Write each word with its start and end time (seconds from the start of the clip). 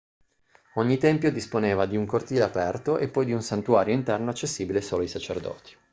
ogni 0.77 0.97
tempio 0.97 1.31
disponeva 1.31 1.85
di 1.85 1.95
un 1.95 2.07
cortile 2.07 2.41
aperto 2.41 2.97
e 2.97 3.07
poi 3.07 3.25
di 3.25 3.33
un 3.33 3.43
santuario 3.43 3.93
interno 3.93 4.31
accessibile 4.31 4.81
solo 4.81 5.03
ai 5.03 5.07
sacerdoti 5.07 5.75